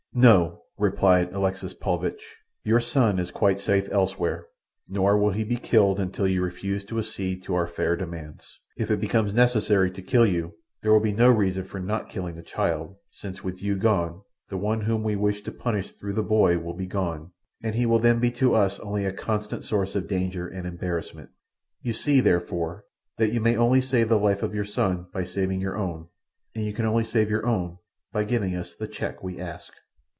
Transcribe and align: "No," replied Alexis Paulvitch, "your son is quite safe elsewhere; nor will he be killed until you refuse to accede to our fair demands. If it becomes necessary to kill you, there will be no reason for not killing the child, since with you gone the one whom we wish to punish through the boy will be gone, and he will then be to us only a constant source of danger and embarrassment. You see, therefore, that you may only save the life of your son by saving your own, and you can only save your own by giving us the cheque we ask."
"No," 0.13 0.63
replied 0.77 1.31
Alexis 1.31 1.73
Paulvitch, 1.73 2.35
"your 2.65 2.81
son 2.81 3.17
is 3.17 3.31
quite 3.31 3.61
safe 3.61 3.87
elsewhere; 3.93 4.47
nor 4.89 5.17
will 5.17 5.31
he 5.31 5.45
be 5.45 5.55
killed 5.55 6.01
until 6.01 6.27
you 6.27 6.43
refuse 6.43 6.83
to 6.83 6.99
accede 6.99 7.43
to 7.43 7.55
our 7.55 7.65
fair 7.65 7.95
demands. 7.95 8.59
If 8.75 8.91
it 8.91 8.99
becomes 8.99 9.33
necessary 9.33 9.89
to 9.91 10.01
kill 10.01 10.25
you, 10.25 10.53
there 10.81 10.91
will 10.91 10.99
be 10.99 11.13
no 11.13 11.29
reason 11.29 11.63
for 11.63 11.79
not 11.79 12.09
killing 12.09 12.35
the 12.35 12.43
child, 12.43 12.97
since 13.11 13.41
with 13.41 13.63
you 13.63 13.77
gone 13.77 14.21
the 14.49 14.57
one 14.57 14.81
whom 14.81 15.01
we 15.01 15.15
wish 15.15 15.39
to 15.43 15.51
punish 15.53 15.93
through 15.93 16.11
the 16.15 16.23
boy 16.23 16.59
will 16.59 16.73
be 16.75 16.87
gone, 16.87 17.31
and 17.63 17.75
he 17.75 17.85
will 17.85 17.97
then 17.99 18.19
be 18.19 18.31
to 18.31 18.53
us 18.53 18.81
only 18.81 19.05
a 19.05 19.13
constant 19.13 19.63
source 19.63 19.95
of 19.95 20.09
danger 20.09 20.45
and 20.45 20.67
embarrassment. 20.67 21.29
You 21.83 21.93
see, 21.93 22.19
therefore, 22.19 22.83
that 23.17 23.31
you 23.31 23.39
may 23.39 23.55
only 23.55 23.79
save 23.79 24.09
the 24.09 24.19
life 24.19 24.43
of 24.43 24.53
your 24.53 24.65
son 24.65 25.07
by 25.13 25.23
saving 25.23 25.61
your 25.61 25.77
own, 25.77 26.09
and 26.53 26.65
you 26.65 26.73
can 26.73 26.85
only 26.85 27.05
save 27.05 27.29
your 27.29 27.47
own 27.47 27.77
by 28.11 28.25
giving 28.25 28.57
us 28.57 28.75
the 28.75 28.89
cheque 28.89 29.23
we 29.23 29.39
ask." 29.39 29.71